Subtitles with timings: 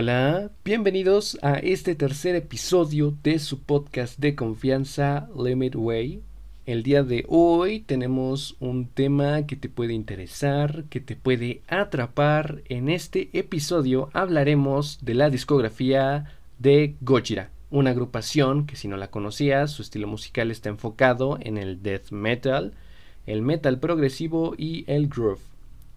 [0.00, 6.22] hola, bienvenidos a este tercer episodio de su podcast de confianza Limit Way.
[6.64, 12.62] El día de hoy tenemos un tema que te puede interesar, que te puede atrapar.
[12.70, 19.10] En este episodio hablaremos de la discografía de Gojira, una agrupación que si no la
[19.10, 22.72] conocías, su estilo musical está enfocado en el death metal,
[23.26, 25.49] el metal progresivo y el groove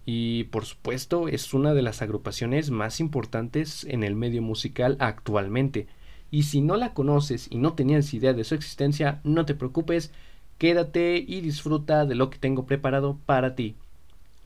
[0.06, 5.86] y por supuesto es una de las agrupaciones más importantes en el medio musical actualmente.
[6.30, 10.12] Y si no la conoces y no tenías idea de su existencia, no te preocupes,
[10.58, 13.76] quédate y disfruta de lo que tengo preparado para ti.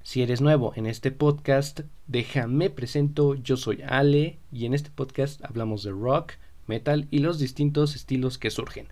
[0.03, 5.45] Si eres nuevo en este podcast, déjame presento, yo soy Ale y en este podcast
[5.45, 6.35] hablamos de rock,
[6.67, 8.89] metal y los distintos estilos que surgen.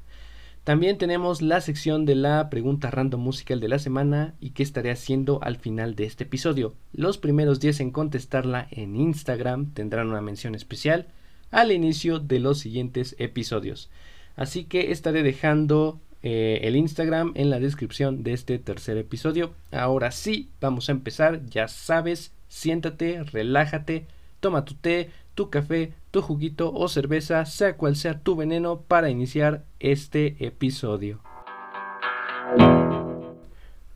[0.67, 4.91] También tenemos la sección de la pregunta random musical de la semana y qué estaré
[4.91, 6.75] haciendo al final de este episodio.
[6.93, 11.07] Los primeros 10 en contestarla en Instagram tendrán una mención especial
[11.53, 13.91] al inicio de los siguientes episodios.
[14.35, 19.55] Así que estaré dejando eh, el Instagram en la descripción de este tercer episodio.
[19.71, 21.47] Ahora sí, vamos a empezar.
[21.47, 24.09] Ya sabes, siéntate, relájate,
[24.41, 29.11] toma tu té, tu café, tu juguito o cerveza, sea cual sea tu veneno para
[29.11, 31.21] iniciar este episodio.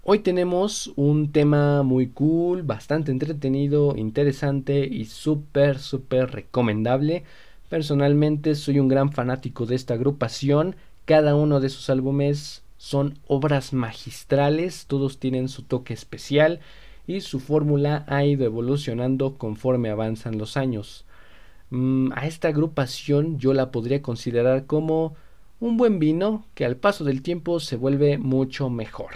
[0.02, 7.24] Hoy tenemos un tema muy cool, bastante entretenido, interesante y súper, súper recomendable.
[7.70, 10.76] Personalmente soy un gran fanático de esta agrupación.
[11.06, 16.60] Cada uno de sus álbumes son obras magistrales, todos tienen su toque especial
[17.06, 21.06] y su fórmula ha ido evolucionando conforme avanzan los años.
[21.70, 25.14] Mm, a esta agrupación yo la podría considerar como
[25.60, 29.12] un buen vino que al paso del tiempo se vuelve mucho mejor.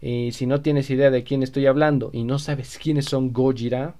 [0.00, 3.94] Y si no tienes idea de quién estoy hablando y no sabes quiénes son Gojira,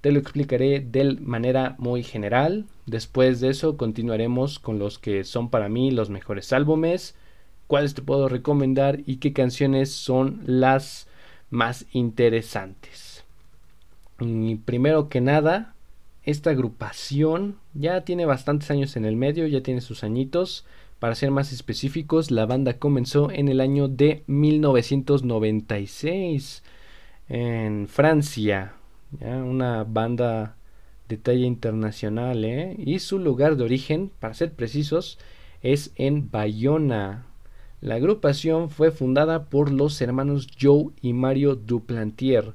[0.00, 2.66] te lo explicaré de manera muy general.
[2.86, 7.14] Después de eso continuaremos con los que son para mí los mejores álbumes,
[7.66, 11.08] cuáles te puedo recomendar y qué canciones son las
[11.50, 13.24] más interesantes.
[14.20, 15.75] Y primero que nada,
[16.26, 20.66] esta agrupación ya tiene bastantes años en el medio, ya tiene sus añitos.
[20.98, 26.64] Para ser más específicos, la banda comenzó en el año de 1996
[27.28, 28.72] en Francia,
[29.20, 30.56] una banda
[31.08, 32.74] de talla internacional, ¿eh?
[32.76, 35.18] y su lugar de origen, para ser precisos,
[35.62, 37.26] es en Bayona.
[37.80, 42.54] La agrupación fue fundada por los hermanos Joe y Mario Duplantier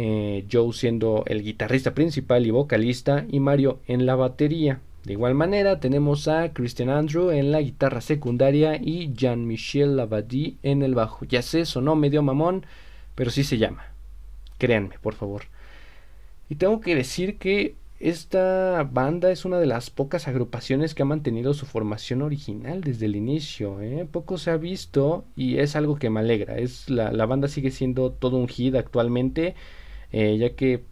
[0.00, 4.80] eh, Joe siendo el guitarrista principal y vocalista y Mario en la batería.
[5.02, 10.84] De igual manera tenemos a Christian Andrew en la guitarra secundaria y Jean-Michel Lavadie en
[10.84, 11.24] el bajo.
[11.24, 12.64] Ya sé, sonó medio mamón,
[13.16, 13.86] pero sí se llama.
[14.58, 15.46] Créanme, por favor.
[16.48, 21.06] Y tengo que decir que esta banda es una de las pocas agrupaciones que ha
[21.06, 23.80] mantenido su formación original desde el inicio.
[23.80, 24.06] ¿eh?
[24.08, 26.56] Poco se ha visto y es algo que me alegra.
[26.56, 29.56] Es la, la banda sigue siendo todo un hit actualmente
[30.12, 30.82] eh, ya que,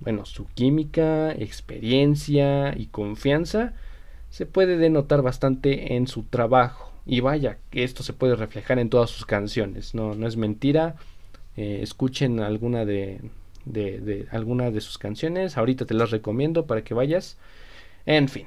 [0.00, 3.74] bueno, su química, experiencia y confianza
[4.30, 6.92] se puede denotar bastante en su trabajo.
[7.06, 10.96] Y vaya, que esto se puede reflejar en todas sus canciones, no, no es mentira.
[11.56, 13.20] Eh, escuchen alguna de,
[13.64, 17.38] de, de, alguna de sus canciones, ahorita te las recomiendo para que vayas.
[18.04, 18.46] En fin,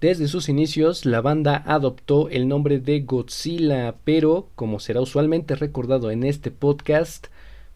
[0.00, 6.10] desde sus inicios, la banda adoptó el nombre de Godzilla, pero, como será usualmente recordado
[6.10, 7.26] en este podcast,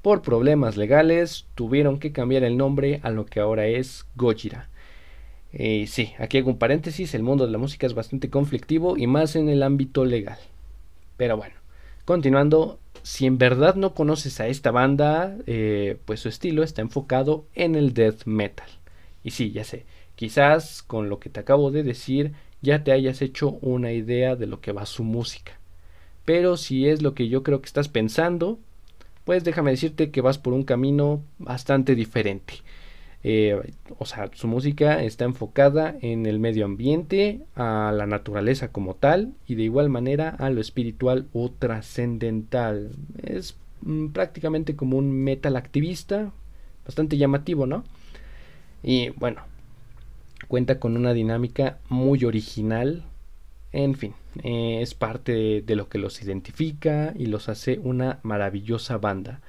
[0.04, 4.68] por problemas legales tuvieron que cambiar el nombre a lo que ahora es Gojira.
[5.50, 9.06] Y sí, aquí hago un paréntesis, el mundo de la música es bastante conflictivo y
[9.06, 10.36] más en el ámbito legal.
[11.16, 11.54] Pero bueno,
[12.04, 17.46] continuando, si en verdad no conoces a esta banda, eh, pues su estilo está enfocado
[17.54, 18.68] en el death metal.
[19.22, 19.86] Y sí, ya sé,
[20.16, 24.46] quizás con lo que te acabo de decir ya te hayas hecho una idea de
[24.46, 25.52] lo que va su música.
[26.26, 28.58] Pero si es lo que yo creo que estás pensando,
[29.24, 32.54] pues déjame decirte que vas por un camino bastante diferente.
[33.26, 38.94] Eh, o sea, su música está enfocada en el medio ambiente, a la naturaleza como
[38.94, 42.90] tal y de igual manera a lo espiritual o trascendental.
[43.22, 46.32] Es mm, prácticamente como un metal activista,
[46.84, 47.84] bastante llamativo, ¿no?
[48.82, 49.40] Y bueno,
[50.48, 53.04] cuenta con una dinámica muy original,
[53.74, 58.98] en fin, eh, es parte de, lo que los identifica y los hace una maravillosa
[58.98, 59.40] banda.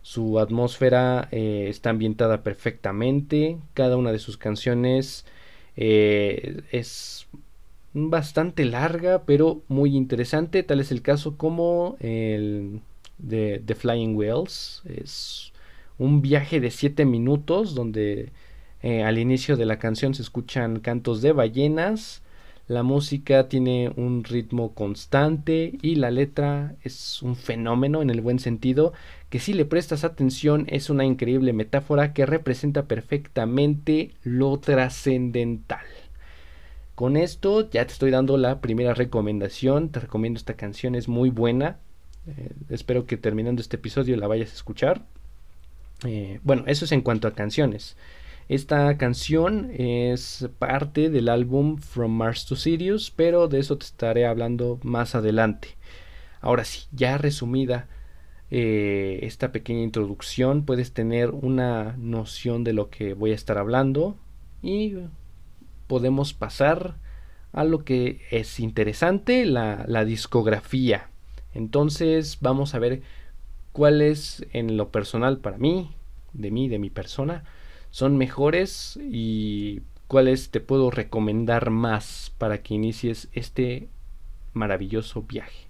[0.00, 5.26] Su atmósfera eh, está ambientada perfectamente, cada una de sus canciones
[5.76, 7.26] eh, es
[7.92, 12.80] bastante larga pero muy interesante, tal es el caso como el
[13.18, 15.52] de The Flying Whales, es
[15.98, 18.32] un viaje de 7 minutos donde
[19.04, 22.22] al inicio de la canción se escuchan cantos de ballenas.
[22.68, 28.40] La música tiene un ritmo constante y la letra es un fenómeno en el buen
[28.40, 28.92] sentido
[29.30, 35.86] que si le prestas atención es una increíble metáfora que representa perfectamente lo trascendental.
[36.96, 39.90] Con esto ya te estoy dando la primera recomendación.
[39.90, 41.76] Te recomiendo esta canción, es muy buena.
[42.26, 45.02] Eh, espero que terminando este episodio la vayas a escuchar.
[46.04, 47.96] Eh, bueno, eso es en cuanto a canciones.
[48.48, 54.24] Esta canción es parte del álbum From Mars to Sirius, pero de eso te estaré
[54.24, 55.76] hablando más adelante.
[56.40, 57.88] Ahora sí, ya resumida
[58.52, 64.16] eh, esta pequeña introducción, puedes tener una noción de lo que voy a estar hablando
[64.62, 64.94] y
[65.88, 66.98] podemos pasar
[67.52, 71.10] a lo que es interesante, la, discografía.
[71.52, 73.02] Entonces vamos a ver
[73.72, 75.90] cuáles en lo personal para mí,
[76.32, 77.42] de mí, de mi persona,
[77.96, 83.88] son mejores y cuáles te puedo recomendar más para que inicies este
[84.52, 85.68] maravilloso viaje.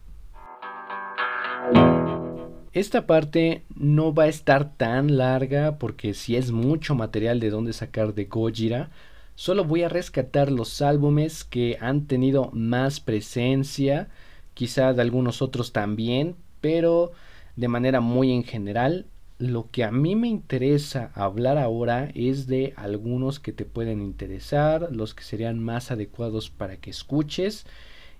[2.73, 7.73] Esta parte no va a estar tan larga porque si es mucho material de donde
[7.73, 8.90] sacar de Gojira,
[9.37, 14.08] Solo voy a rescatar los álbumes que han tenido más presencia,
[14.55, 17.12] quizá de algunos otros también, pero
[17.55, 19.06] de manera muy en general.
[19.38, 24.88] Lo que a mí me interesa hablar ahora es de algunos que te pueden interesar,
[24.90, 27.66] los que serían más adecuados para que escuches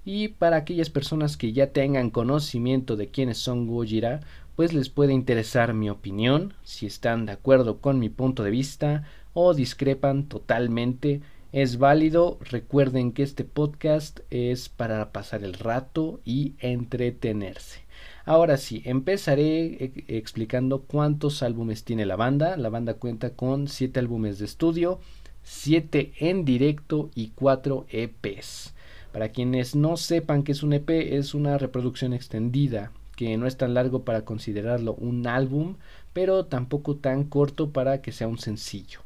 [0.05, 4.21] y para aquellas personas que ya tengan conocimiento de quiénes son Gojira,
[4.57, 9.05] pues les puede interesar mi opinión, si están de acuerdo con mi punto de vista
[9.33, 11.23] o discrepan totalmente.
[11.51, 17.86] Es válido, recuerden que este podcast es para pasar el rato y entretenerse.
[18.27, 22.57] Ahora sí, empezaré e, explicando cuántos álbumes tiene la banda.
[22.57, 24.99] La banda cuenta con 7 álbumes de estudio,
[25.45, 28.75] 7 en directo y 4 EPs.
[29.13, 33.57] Para quienes no sepan que es un EP, es una reproducción extendida, que no es
[33.57, 35.77] tan largo para considerarlo un álbum,
[36.13, 39.01] pero tampoco tan corto para que sea un sencillo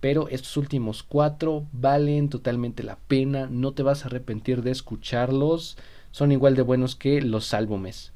[0.00, 5.78] pero estos últimos cuatro valen totalmente la pena, no te vas a arrepentir de escucharlos,
[6.10, 8.12] son igual de buenos que los álbumes.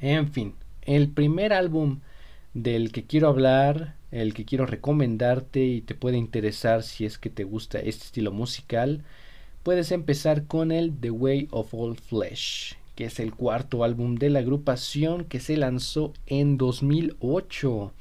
[0.00, 2.00] En fin, el primer álbum
[2.54, 7.30] del que quiero hablar, el que quiero recomendarte y te puede interesar si es que
[7.30, 9.02] te gusta este estilo musical,
[9.64, 14.30] puedes empezar con el The Way of All Flesh, que es el cuarto álbum de
[14.30, 17.92] la agrupación que se lanzó en 2008.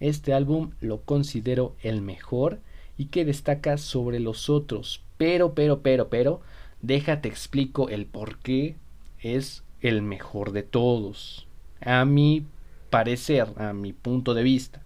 [0.00, 2.60] Este álbum lo considero el mejor
[2.98, 5.02] y que destaca sobre los otros.
[5.16, 6.40] Pero, pero, pero, pero,
[6.82, 8.76] déjate explico el por qué
[9.20, 11.46] es el mejor de todos.
[11.80, 12.46] A mi
[12.90, 14.82] parecer, a mi punto de vista.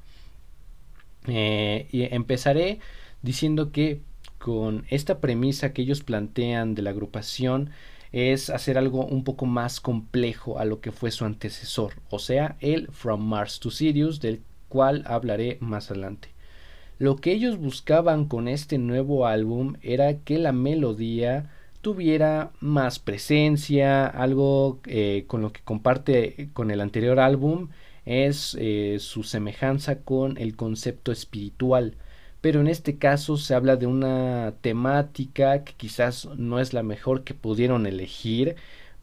[1.26, 2.80] Eh, y empezaré
[3.22, 4.00] diciendo que
[4.38, 7.70] con esta premisa que ellos plantean de la agrupación
[8.10, 12.56] es hacer algo un poco más complejo a lo que fue su antecesor, o sea,
[12.60, 16.28] el From Mars to Sirius del cual hablaré más adelante.
[16.98, 21.50] Lo que ellos buscaban con este nuevo álbum era que la melodía
[21.82, 27.68] tuviera más presencia, algo eh, con lo que comparte con el anterior álbum
[28.06, 31.96] es eh, su semejanza con el concepto espiritual.
[32.40, 37.22] Pero en este caso se habla de una temática que quizás no es la mejor
[37.24, 38.56] que pudieron elegir,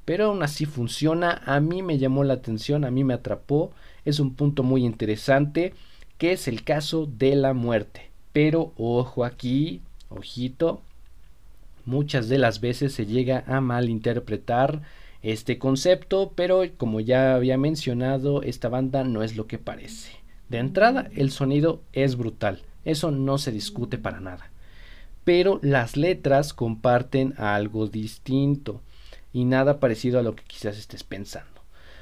[0.06, 1.42] pero aún así funciona.
[1.46, 3.72] A mí me llamó la atención, a mí me atrapó
[4.06, 5.74] es un punto muy interesante
[6.18, 8.10] que es el caso de la muerte.
[8.34, 10.82] Pero ojo aquí, ojito,
[11.90, 14.82] muchas de las veces se llega a malinterpretar
[15.22, 20.12] este concepto, pero como ya había mencionado, esta banda no es lo que parece.
[20.48, 24.52] De entrada, el sonido es brutal, eso no se discute para nada.
[25.24, 28.82] Pero las letras comparten algo distinto
[29.34, 31.60] y nada parecido a lo que quizás estés pensando.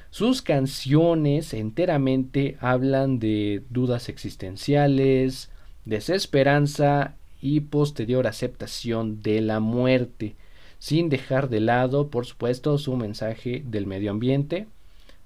[0.09, 5.49] Sus canciones enteramente hablan de dudas existenciales,
[5.85, 10.35] desesperanza y posterior aceptación de la muerte,
[10.79, 14.67] sin dejar de lado, por supuesto, su mensaje del medio ambiente.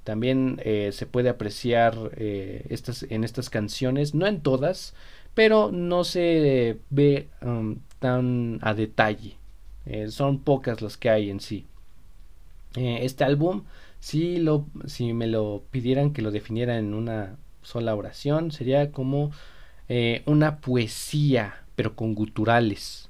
[0.03, 4.95] También eh, se puede apreciar eh, estas, en estas canciones, no en todas,
[5.33, 9.35] pero no se ve um, tan a detalle.
[9.85, 11.65] Eh, son pocas las que hay en sí.
[12.75, 13.63] este álbum
[13.99, 19.31] si, lo, si me lo pidieran que lo definiera en una sola oración, sería como
[20.25, 23.09] una poesía, pero con guturales.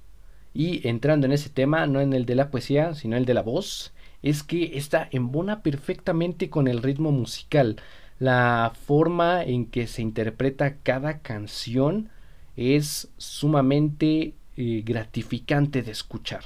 [0.53, 3.41] Y entrando en ese tema, no en el de la poesía, sino el de la
[3.41, 7.77] voz, es que esta embona perfectamente con el ritmo musical.
[8.19, 12.09] La forma en que se interpreta cada canción
[12.55, 16.43] es sumamente eh, gratificante de escuchar.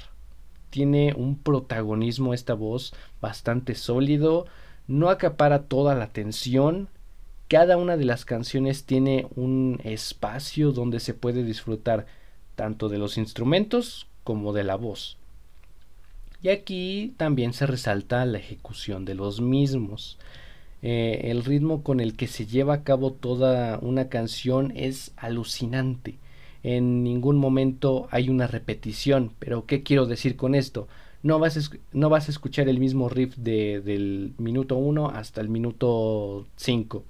[0.70, 4.46] Tiene un protagonismo esta voz bastante sólido,
[4.88, 6.90] no acapara toda la atención,
[7.48, 12.08] cada una de las canciones tiene un espacio donde se puede disfrutar
[12.56, 15.18] tanto de los instrumentos como de la voz.
[16.42, 20.18] Y aquí también se resalta la ejecución de los mismos.
[20.82, 26.18] Eh, el ritmo con el que se lleva a cabo toda una canción es alucinante.
[26.64, 29.34] En ningún momento hay una repetición.
[29.40, 30.88] Pero ¿qué quiero decir con esto?
[31.24, 37.04] No vas, a, escuchar el mismo riff de, del minuto 1 hasta el minuto 5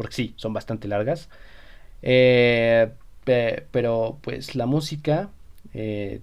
[0.00, 1.28] porque sí, son bastante largas.
[2.00, 2.88] Eh,
[3.22, 5.28] pero pues la música
[5.74, 6.22] eh,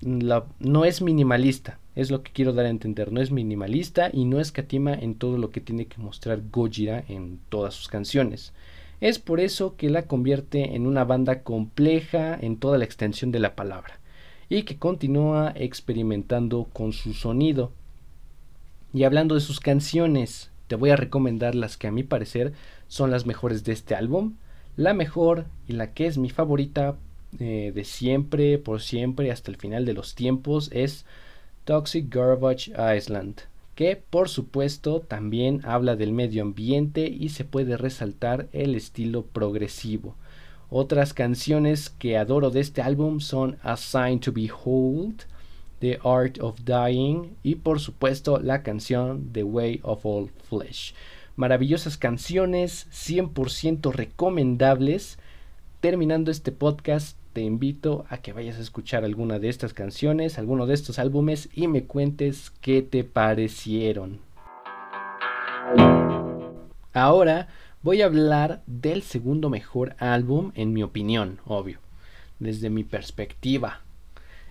[0.00, 4.40] no es minimalista, es lo que quiero dar a entender, no es minimalista y no
[4.40, 8.54] escatima en todo lo que tiene que mostrar Gojira en todas sus canciones.
[9.02, 13.40] Es por eso que la convierte en una banda compleja en toda la extensión de
[13.40, 14.00] la palabra
[14.48, 17.72] y que continúa experimentando con su sonido.
[18.94, 22.52] Y hablando de sus canciones, te voy a recomendar las que a mi parecer
[22.88, 24.34] son las mejores de este álbum.
[24.76, 26.96] La mejor y la que es mi favorita
[27.38, 31.04] eh, de siempre, por siempre, hasta el final de los tiempos, es
[31.64, 33.40] Toxic Garbage Island,
[33.74, 40.14] que por supuesto también habla del medio ambiente y se puede resaltar el estilo progresivo.
[40.70, 45.24] Otras canciones que adoro de este álbum son A Sign to Behold,
[45.80, 50.94] The Art of Dying y por supuesto la canción The Way of All Flesh
[51.36, 55.18] maravillosas canciones, 100% recomendables.
[55.80, 60.66] Terminando este podcast, te invito a que vayas a escuchar alguna de estas canciones, alguno
[60.66, 64.20] de estos álbumes y me cuentes qué te parecieron.
[66.94, 67.48] Ahora
[67.82, 71.78] voy a hablar del segundo mejor álbum, en mi opinión, obvio,
[72.38, 73.82] desde mi perspectiva.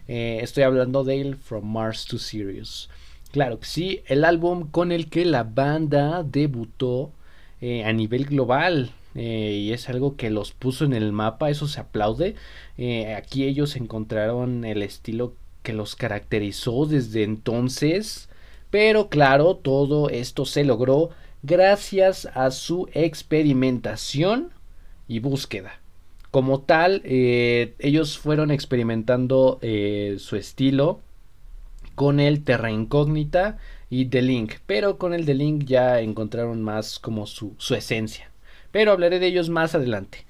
[0.08, 2.88] Eh, estoy hablando de From Mars to Sirius.
[3.36, 7.12] Claro que sí, el álbum con el que la banda debutó
[7.60, 8.92] eh, a nivel global.
[9.14, 12.36] Eh, y es algo que los puso en el mapa, eso se aplaude.
[12.78, 18.30] Eh, aquí ellos encontraron el estilo que los caracterizó desde entonces.
[18.70, 21.10] Pero claro, todo esto se logró
[21.44, 24.52] gracias a su experimentación
[25.10, 25.82] y búsqueda.
[26.32, 29.60] Como tal, ellos fueron experimentando
[30.20, 31.02] su estilo
[31.96, 33.58] con el Terra Incógnita
[33.90, 38.32] y The Link, pero con el The Link ya encontraron más como su, esencia.
[38.72, 40.26] Pero hablaré de ellos más adelante.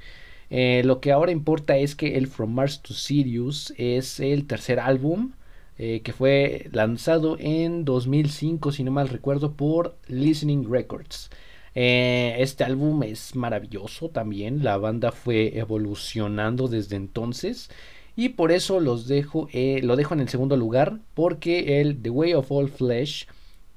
[0.49, 4.79] Eh, lo que ahora importa es que el From Mars to Sirius es el tercer
[4.79, 5.31] álbum
[5.77, 11.29] eh, que fue lanzado en 2005, si no mal recuerdo, por Listening Records.
[11.73, 17.69] Eh, este álbum es maravilloso también, la banda fue evolucionando desde entonces
[18.15, 20.99] y por eso los dejo, eh, lo dejo en el segundo lugar.
[21.13, 23.27] Porque el The Way of All Flesh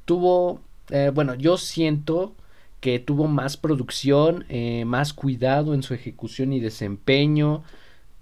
[0.04, 2.34] tuvo, eh, bueno, yo siento
[2.80, 7.64] que tuvo más producción, eh, más cuidado en su ejecución y desempeño.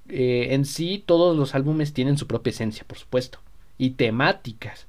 [0.09, 3.41] en sí, todos los álbumes tienen su propia esencia, por supuesto,
[3.77, 4.87] y temáticas.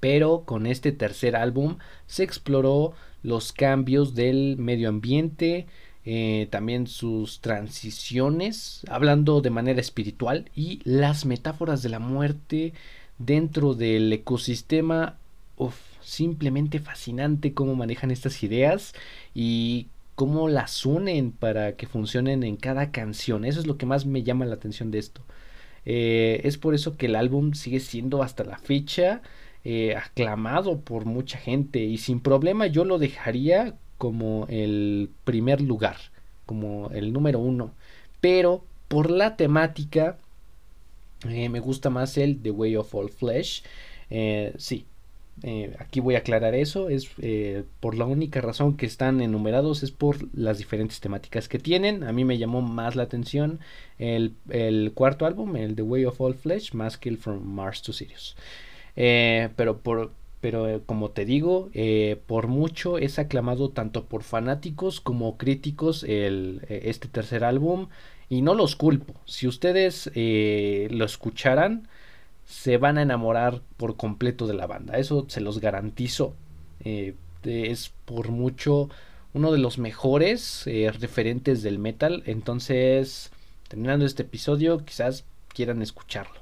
[0.00, 5.66] Pero con este tercer álbum se exploró los cambios del medio ambiente,
[6.04, 12.72] eh, también sus transiciones, hablando de manera espiritual y las metáforas de la muerte
[13.18, 15.18] dentro del ecosistema.
[16.02, 18.94] simplemente fascinante cómo manejan estas ideas
[19.34, 23.44] y cómo las unen para que funcionen en cada canción.
[23.44, 25.22] Eso es lo que más me llama la atención de esto.
[25.84, 29.22] Eh, es por eso que el álbum sigue siendo hasta la fecha
[29.64, 35.94] eh, aclamado por mucha gente y sin problema yo lo dejaría como el primer lugar,
[36.44, 37.70] como el número uno.
[38.20, 40.18] Pero por la temática
[41.28, 43.62] eh, me gusta más el The Way of All Flesh.
[44.10, 44.86] Eh, sí,
[45.44, 46.88] eh, aquí voy a aclarar eso.
[46.88, 47.10] Es
[47.78, 52.02] por la única razón que están enumerados es por las diferentes temáticas que tienen.
[52.02, 53.60] A mí me llamó más la atención
[54.00, 54.34] el,
[54.96, 58.34] cuarto álbum, el The Way of All Flesh, más que el From Mars to Sirius.
[58.96, 60.10] pero por,
[60.42, 66.02] pero eh, como te digo, eh, por mucho es aclamado tanto por fanáticos como críticos
[66.02, 67.88] el, eh, este tercer álbum
[68.28, 69.14] y no los culpo.
[69.24, 71.88] Si ustedes lo escucharan,
[72.44, 76.34] se van a enamorar por completo de la banda, eso se los garantizo.
[77.44, 78.88] es por mucho
[79.34, 80.64] uno de los mejores
[81.00, 83.30] referentes del metal, entonces
[83.68, 86.40] terminando este episodio quizás quieran escucharlo.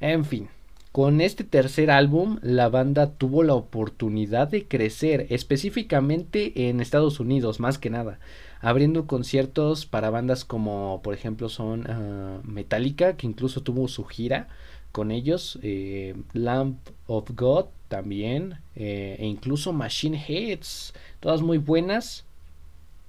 [0.00, 0.48] En fin,
[0.94, 7.58] Con este tercer álbum, la banda tuvo la oportunidad de crecer, específicamente en Estados Unidos,
[7.58, 8.20] más que nada,
[8.60, 14.46] abriendo conciertos para bandas como, por ejemplo, son ah, Metallica, que incluso tuvo su gira
[14.92, 22.24] con ellos, eh, Lamp of God también, eh, e incluso Machine Heads, todas muy buenas.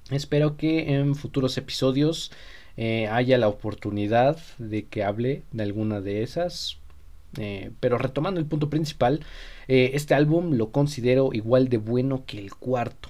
[0.09, 2.31] Espero que en futuros episodios
[2.77, 6.79] eh, haya la oportunidad de que hable de alguna de esas.
[7.37, 9.21] Eh, pero retomando el punto principal,
[9.67, 13.09] eh, este álbum lo considero igual de bueno que el cuarto.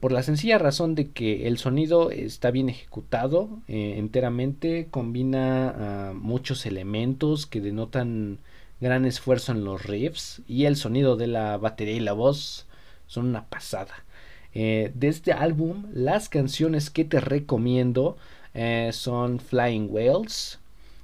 [0.00, 7.46] por la sencilla razón de que el sonido está bien ejecutado enteramente, combina muchos elementos
[7.46, 8.38] que denotan
[8.80, 12.66] gran esfuerzo en los riffs y el sonido de la batería y la voz
[13.06, 14.04] son una pasada.
[14.52, 18.18] de este álbum, las canciones que te recomiendo
[18.54, 20.58] eh, son Flying Whales,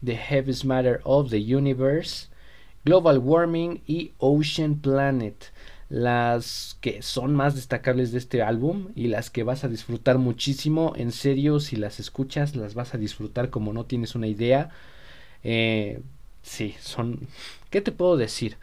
[0.05, 2.29] The Heaviest Matter of the Universe,
[2.85, 5.53] Global Warming y Ocean Planet.
[5.91, 10.93] Las que son más destacables de este álbum y las que vas a disfrutar muchísimo.
[10.97, 14.69] En serio, si las escuchas, las vas a disfrutar como no tienes una idea.
[15.43, 16.03] Eh,
[16.43, 17.27] sí, son...
[17.71, 18.59] ¿Qué te puedo decir?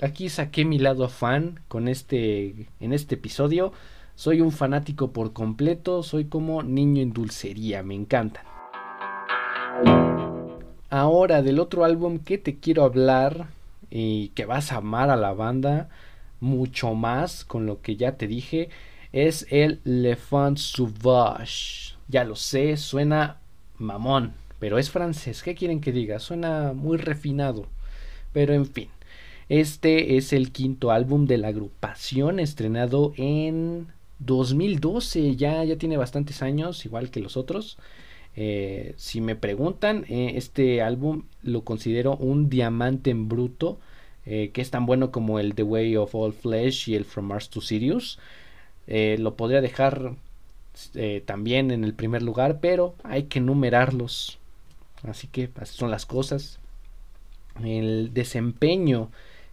[0.00, 3.72] Aquí saqué mi lado fan con este en este episodio
[4.14, 8.44] soy un fanático por completo, soy como niño en dulcería, me encantan.
[10.92, 13.46] Ahora del otro álbum que te quiero hablar
[13.90, 15.88] y que vas a amar a la banda
[16.38, 18.68] mucho más con lo que ya te dije
[19.10, 21.94] es el Le Fan Sauvage.
[22.08, 23.38] Ya lo sé, suena
[23.78, 25.42] mamón, pero es francés.
[25.42, 26.18] ¿Qué quieren que diga?
[26.18, 27.68] Suena muy refinado.
[28.34, 28.90] Pero en fin,
[29.48, 33.86] este es el quinto álbum de la agrupación estrenado en
[34.18, 37.78] 2012, ya, ya tiene bastantes años, igual que los otros.
[38.36, 43.78] Eh, si me preguntan, eh, este álbum lo considero un diamante en bruto,
[44.24, 47.26] eh, que es tan bueno como el The Way of All Flesh y el From
[47.26, 48.18] Mars to Sirius.
[48.86, 50.14] lo podría dejar
[51.26, 54.38] también en el primer lugar, pero hay que numerarlos.
[55.02, 56.58] Así que así son las cosas.
[57.62, 59.10] El desempeño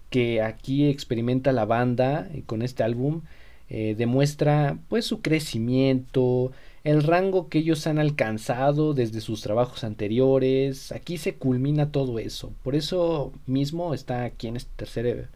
[0.09, 3.21] que aquí experimenta la banda con este álbum
[3.69, 6.51] demuestra pues su crecimiento,
[6.89, 10.91] el rango que ellos han alcanzado desde sus trabajos anteriores.
[10.91, 12.51] Aquí se culmina todo eso.
[12.63, 15.29] Por eso mismo está aquí en este tercer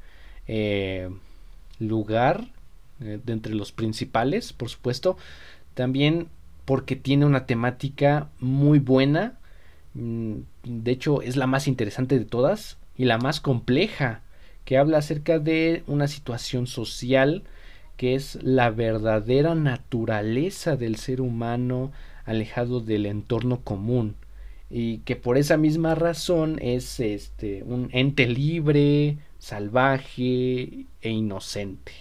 [0.48, 1.10] eh,
[1.80, 2.48] lugar
[3.02, 5.18] eh, de entre los principales, por supuesto.
[5.76, 6.28] También
[6.66, 9.38] porque tiene una temática muy buena.
[9.94, 14.22] Mm, de hecho, es la más interesante de todas y la más compleja,
[14.66, 17.44] que habla acerca de una situación social
[17.98, 21.92] que es la verdadera naturaleza del ser humano
[22.26, 24.16] alejado del entorno común
[24.70, 31.92] y que por esa misma razón es este un ente libre, salvaje e inocente.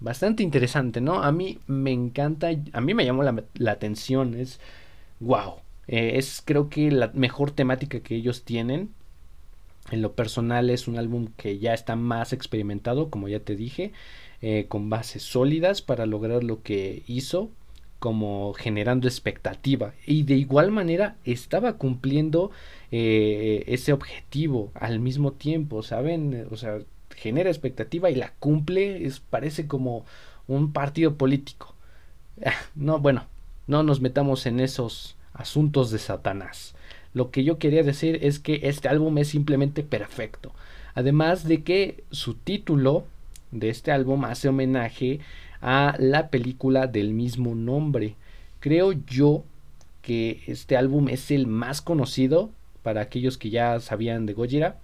[0.00, 1.22] Bastante interesante, ¿no?
[1.22, 4.58] A mí me encanta, a mí me llamó la, atención, es
[5.20, 5.56] wow.
[5.86, 8.88] Eh, es creo que la mejor temática que ellos tienen.
[9.90, 13.92] En lo personal es un álbum que ya está más experimentado, como ya te dije.
[14.46, 17.50] Eh, con bases sólidas para lograr lo que hizo
[17.98, 19.94] como generando expectativa.
[20.04, 22.50] Y de igual manera estaba cumpliendo
[22.90, 26.80] eh, ese objetivo al mismo tiempo saben o sea
[27.16, 30.04] genera expectativa y la cumple es parece como
[30.46, 31.74] un partido político.
[32.74, 33.26] No bueno
[33.66, 36.73] no nos metamos en esos asuntos de Satanás
[37.14, 40.52] lo que yo quería decir es que este álbum es simplemente perfecto
[40.94, 43.04] además de que su título
[43.50, 45.20] de este álbum hace homenaje
[45.60, 48.16] a la película del mismo nombre.
[48.60, 49.44] Creo yo
[50.02, 52.50] que este álbum es el más conocido
[52.82, 54.78] para aquellos que ya sabían de Gojira.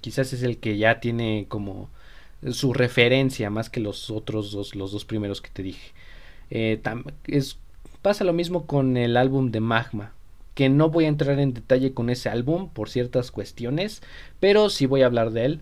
[0.00, 1.88] Quizás es el que ya tiene como
[2.50, 5.92] su referencia más que los otros dos, los dos primeros que te dije.
[6.50, 6.80] Eh,
[8.02, 10.12] pasa lo mismo con el álbum de Magma,
[10.54, 14.02] que no voy a entrar en detalle con ese álbum por ciertas cuestiones,
[14.40, 15.60] pero sí voy a hablar de él.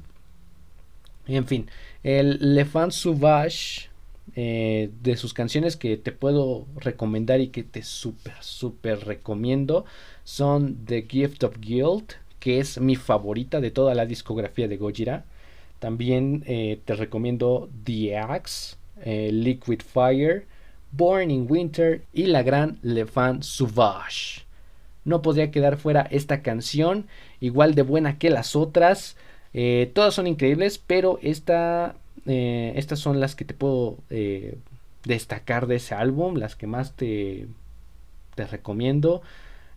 [1.27, 1.71] En fin,
[2.03, 3.89] el Le Fan Sauvage,
[4.37, 9.85] eh, de sus canciones que te puedo recomendar y que te súper, súper recomiendo,
[10.25, 15.25] son The Gift of Guilt, que es mi favorita de toda la discografía de Gojira.
[15.79, 20.47] También eh, te recomiendo The Axe, eh, Liquid Fire,
[20.93, 24.50] Born in Winter y la gran Le Fan Sauvage.
[25.05, 27.07] No podría quedar fuera esta canción,
[27.41, 29.17] igual de buena que las otras.
[29.53, 34.59] Eh, todas son increíbles, pero esta, eh, estas son las que te puedo eh,
[35.05, 37.47] destacar de ese álbum, las que más te,
[38.35, 39.23] te recomiendo.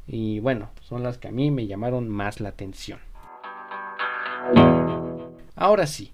[0.07, 2.99] Y bueno, son las que a mí me llamaron más la atención.
[5.55, 6.11] Ahora sí,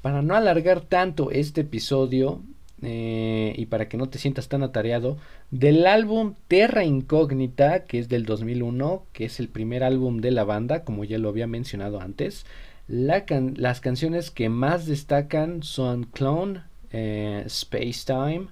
[0.00, 2.40] para no alargar tanto este episodio
[2.82, 5.16] eh, y para que no te sientas tan atareado,
[5.50, 10.44] del álbum Terra Incógnita, que es del 2001, que es el primer álbum de la
[10.44, 12.44] banda, como ya lo había mencionado antes,
[12.88, 18.48] las canciones que más destacan son Clone, eh, Space Time,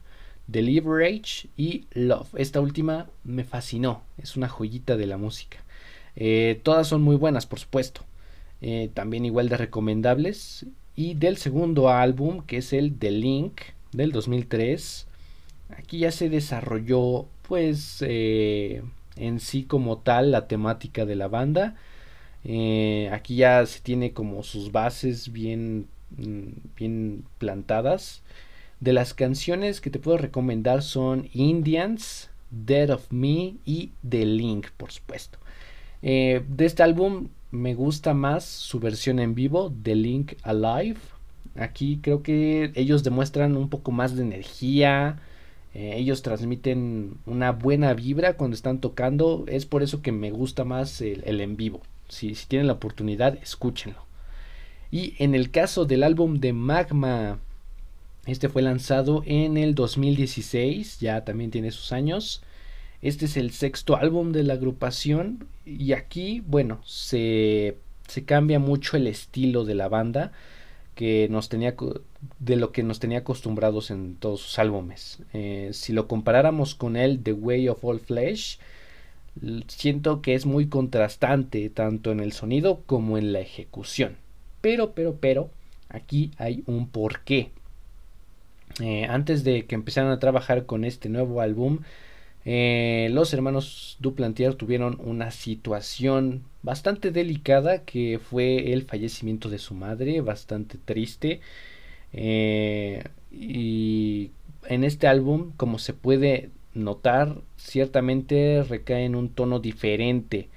[0.47, 2.35] Deliverage y Love.
[2.37, 5.59] Esta última me fascinó, es una joyita de la música.
[6.17, 8.03] Eh, todas son muy buenas, por supuesto.
[8.63, 10.67] Eh, también igual de recomendables.
[10.97, 13.61] Y del segundo álbum, que es el The Link
[13.93, 15.07] del 2003.
[15.77, 18.83] Aquí ya se desarrolló, pues, eh,
[19.17, 21.77] en sí como tal la temática de la banda.
[23.13, 28.23] aquí ya se tiene como sus bases bien, mm, bien plantadas.
[28.81, 34.69] De las canciones que te puedo recomendar son Indians, Dead of Me y The Link,
[34.77, 35.39] por supuesto.
[36.03, 40.99] Eh, de este álbum me gusta más su versión en vivo, The Link Alive.
[41.57, 45.19] Aquí creo que ellos demuestran un poco más de energía.
[45.75, 49.45] Eh, ellos transmiten una buena vibra cuando están tocando.
[49.49, 51.83] Es por eso que me gusta más el, en vivo.
[52.09, 54.05] Si, si, tienen la oportunidad, escúchenlo.
[54.91, 57.39] Y en el caso del álbum de Magma,
[58.27, 62.43] este fue lanzado en el 2016, ya también tiene sus años.
[63.03, 68.97] Este es el sexto álbum de la agrupación y aquí, bueno, se, se cambia mucho
[68.97, 70.33] el estilo de la banda
[71.01, 71.75] que nos tenía
[72.41, 75.21] de lo que nos tenía acostumbrados en todos sus álbumes.
[75.33, 78.59] Eh, si lo comparáramos con el The Way of All Flesh,
[79.67, 84.19] siento que es muy contrastante tanto en el sonido como en la ejecución.
[84.61, 85.49] Pero, pero, pero,
[85.89, 87.51] aquí hay un porqué.
[88.79, 91.79] Eh, antes de que empezaran a trabajar con este nuevo álbum,
[92.45, 99.75] eh, los hermanos Duplantier tuvieron una situación bastante delicada que fue el fallecimiento de su
[99.75, 101.41] madre, bastante triste.
[102.13, 104.31] Eh, y
[104.67, 110.49] en este álbum, como se puede notar, ciertamente recae en un tono diferente.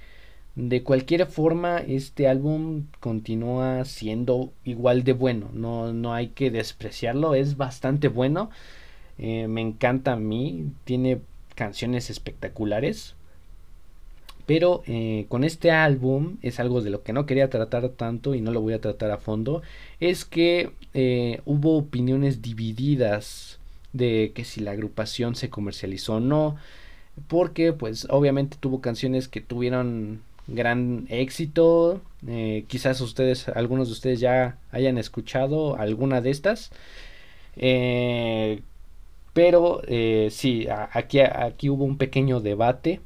[0.56, 5.50] De cualquier forma, este álbum continúa siendo igual de bueno.
[5.52, 8.50] No, no hay que despreciarlo, es bastante bueno.
[9.18, 11.20] Eh, me encanta a mí, tiene
[11.54, 13.14] canciones espectaculares.
[14.46, 18.42] Pero eh, con este álbum es algo de lo que no quería tratar tanto y
[18.42, 19.62] no lo voy a tratar a fondo.
[20.00, 23.58] Es que eh, hubo opiniones divididas
[23.92, 26.56] de que si la agrupación se comercializó o no.
[27.28, 32.02] Porque pues obviamente tuvo canciones que tuvieron gran éxito.
[32.26, 36.70] Eh, quizás ustedes, algunos de ustedes ya hayan escuchado alguna de estas.
[39.34, 43.00] Pero eh, sí, aquí, aquí hubo un pequeño debate.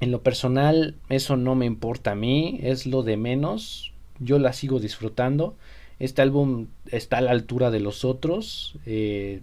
[0.00, 3.92] En lo personal, eso no me importa a mí, es lo de menos.
[4.20, 5.56] Yo la sigo disfrutando.
[5.98, 8.78] Este álbum está a la altura de los otros.
[8.86, 9.40] Eh,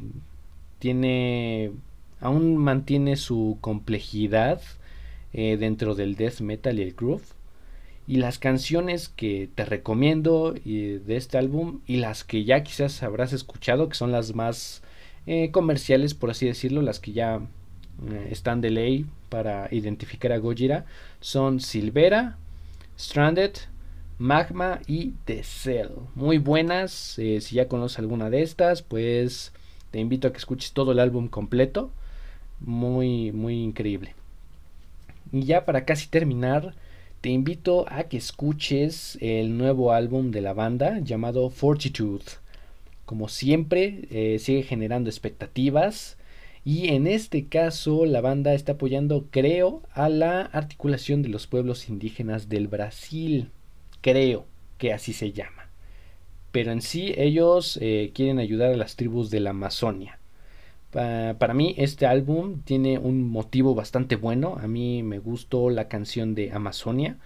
[0.79, 1.71] tiene.
[2.21, 4.61] aún mantiene su complejidad
[5.33, 7.25] eh, dentro del death metal y el groove.
[8.07, 13.33] Y las canciones que te recomiendo de este álbum y las que ya quizás habrás
[13.33, 14.81] escuchado, que son las más
[15.25, 17.41] eh, comerciales, por así decirlo, las que ya
[18.09, 20.85] eh, están de ley para identificar a Gojira,
[21.21, 22.37] son Silvera,
[22.99, 23.53] Stranded,
[24.17, 25.89] Magma y The Cell.
[26.15, 29.53] Muy buenas, eh, si ya conoces alguna de estas, pues
[29.91, 31.91] te invito a que escuches todo el álbum completo.
[32.59, 34.15] Muy, muy increíble.
[35.31, 36.75] Y ya para casi terminar,
[37.21, 42.42] te invito a que escuches el nuevo álbum de la banda llamado Fortitude
[43.13, 46.17] como siempre, eh, sigue generando expectativas.
[46.65, 51.89] Y en este caso, la banda está apoyando, creo, a la articulación de los pueblos
[51.89, 53.51] indígenas del Brasil.
[54.01, 54.47] Creo
[54.79, 55.69] que así se llama.
[56.51, 60.17] Pero en sí, ellos eh, quieren ayudar a las tribus de la Amazonia.
[60.91, 64.57] para mí, este álbum tiene un motivo bastante bueno.
[64.59, 67.17] A mí me gustó la canción de Amazonia.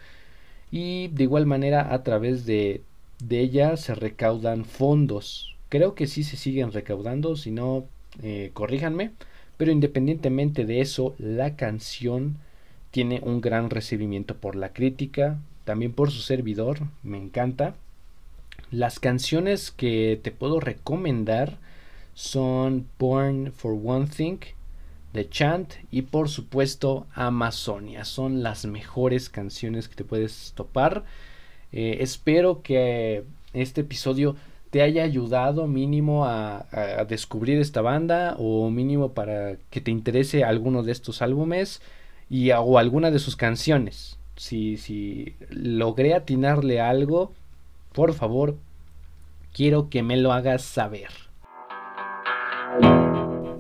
[0.70, 2.82] Y de igual manera, a través de,
[3.24, 7.86] de ella se recaudan fondos Creo que sí se siguen recaudando, si no,
[8.22, 9.12] eh, corríjanme.
[9.58, 12.38] Pero independientemente de eso, la canción
[12.92, 17.76] tiene un gran recibimiento por la crítica, también por su servidor, me encanta.
[18.72, 21.58] Las canciones que te puedo recomendar
[22.14, 24.40] son Born for One Thing,
[25.14, 28.06] The Chant y por supuesto Amazonia.
[28.06, 31.06] Son las mejores canciones que te puedes topar.
[31.72, 34.36] Eh, espero que este episodio
[34.70, 36.66] te haya ayudado mínimo a,
[37.08, 41.82] descubrir esta banda o mínimo para que te interese alguno de estos álbumes
[42.30, 44.18] y o alguna de sus canciones.
[44.36, 47.32] Si, si logré atinarle algo,
[47.94, 48.56] por favor,
[49.58, 51.10] Quiero que me lo hagas saber.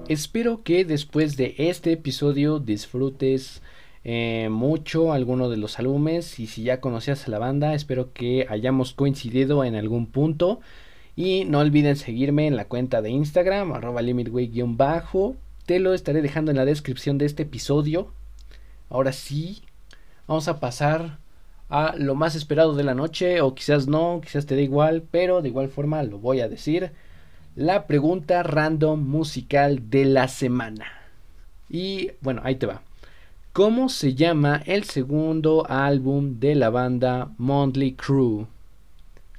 [0.08, 3.63] Espero que después de este episodio disfrutes
[4.04, 8.46] eh, mucho alguno de los álbumes y si ya conocías a la banda espero que
[8.48, 10.60] hayamos coincidido en algún punto
[11.18, 16.52] y no olviden seguirme en la cuenta de Instagram arroba limitway-bajo te lo estaré dejando
[16.52, 18.14] en la descripción de este episodio
[18.90, 19.64] ahora sí
[20.28, 21.18] vamos a pasar
[21.68, 25.42] a lo más esperado de la noche o quizás no, quizás te dé igual pero
[25.42, 26.94] de igual forma lo voy a decir
[27.58, 30.86] la pregunta random musical de la semana.
[31.68, 32.84] Y bueno, ahí te va.
[33.52, 38.46] ¿Cómo se llama el segundo álbum de la banda Monthly Crew?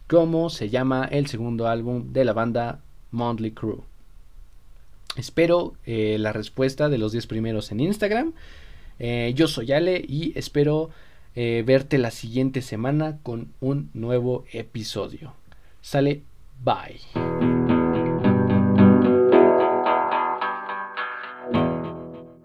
[0.08, 3.84] ¿Cómo se llama el segundo álbum de la banda Monthly Crew?
[5.16, 8.32] Espero eh, la respuesta de los 10 primeros en Instagram.
[8.98, 10.88] Eh, yo soy Ale y espero
[11.36, 15.34] eh, verte la siguiente semana con un nuevo episodio.
[15.82, 16.22] Sale,
[16.64, 17.77] bye.